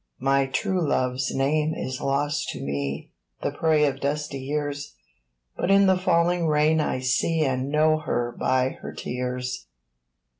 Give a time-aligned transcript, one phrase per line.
[0.19, 3.11] My true love's name is lost to me,
[3.43, 4.95] The prey of dusty years,
[5.55, 9.67] But in the falling Rain I see And know her by her tears!